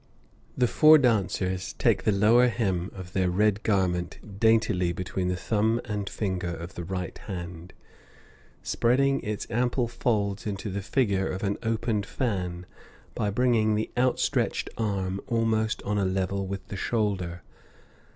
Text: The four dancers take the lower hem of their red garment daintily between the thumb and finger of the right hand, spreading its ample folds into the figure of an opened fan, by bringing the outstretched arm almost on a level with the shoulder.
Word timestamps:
The 0.57 0.65
four 0.65 0.97
dancers 0.97 1.73
take 1.73 2.05
the 2.05 2.11
lower 2.11 2.47
hem 2.47 2.89
of 2.95 3.13
their 3.13 3.29
red 3.29 3.61
garment 3.61 4.39
daintily 4.39 4.91
between 4.93 5.27
the 5.27 5.35
thumb 5.35 5.79
and 5.85 6.09
finger 6.09 6.47
of 6.55 6.73
the 6.73 6.83
right 6.83 7.15
hand, 7.15 7.71
spreading 8.63 9.21
its 9.21 9.45
ample 9.51 9.87
folds 9.87 10.47
into 10.47 10.71
the 10.71 10.81
figure 10.81 11.27
of 11.29 11.43
an 11.43 11.59
opened 11.61 12.07
fan, 12.07 12.65
by 13.13 13.29
bringing 13.29 13.75
the 13.75 13.91
outstretched 13.95 14.71
arm 14.75 15.21
almost 15.27 15.83
on 15.83 15.99
a 15.99 16.03
level 16.05 16.47
with 16.47 16.69
the 16.69 16.77
shoulder. 16.77 17.43